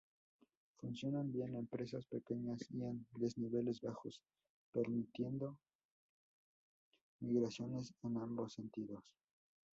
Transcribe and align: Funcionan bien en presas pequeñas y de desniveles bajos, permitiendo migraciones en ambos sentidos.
Funcionan 0.77 1.31
bien 1.31 1.53
en 1.55 1.67
presas 1.67 2.07
pequeñas 2.07 2.61
y 2.71 2.77
de 2.79 2.95
desniveles 3.17 3.79
bajos, 3.81 4.19
permitiendo 4.71 5.59
migraciones 7.19 7.93
en 8.01 8.17
ambos 8.17 8.51
sentidos. 8.53 9.05